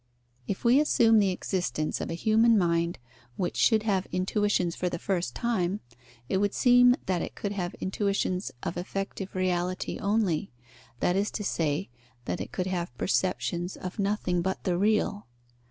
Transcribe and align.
If 0.47 0.63
we 0.65 0.79
assume 0.79 1.19
the 1.19 1.29
existence 1.29 2.01
of 2.01 2.09
a 2.09 2.15
human 2.15 2.57
mind 2.57 2.97
which 3.37 3.55
should 3.55 3.83
have 3.83 4.07
intuitions 4.11 4.75
for 4.75 4.89
the 4.89 4.97
first 4.97 5.35
time, 5.35 5.79
it 6.27 6.37
would 6.37 6.55
seem 6.55 6.95
that 7.05 7.21
it 7.21 7.35
could 7.35 7.51
have 7.51 7.75
intuitions 7.79 8.51
of 8.63 8.77
effective 8.77 9.35
reality 9.35 9.99
only, 9.99 10.51
that 11.01 11.15
is 11.15 11.29
to 11.37 11.43
say, 11.43 11.89
that 12.25 12.41
it 12.41 12.51
could 12.51 12.65
have 12.65 12.97
perceptions 12.97 13.77
of 13.77 13.99
nothing 13.99 14.41
but 14.41 14.63
the 14.63 14.75
real. 14.75 15.27